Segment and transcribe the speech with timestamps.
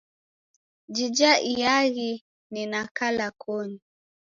[0.95, 2.11] Jija iaghi
[2.51, 3.77] ni na kala koni.